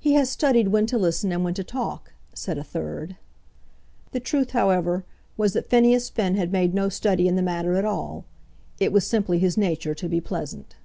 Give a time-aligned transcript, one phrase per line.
[0.00, 3.18] "He has studied when to listen and when to talk," said a third.
[4.12, 5.04] The truth, however,
[5.36, 8.24] was, that Phineas Finn had made no study in the matter at all.
[8.80, 10.76] It was simply his nature to be pleasant.